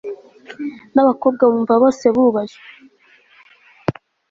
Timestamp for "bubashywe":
2.15-2.67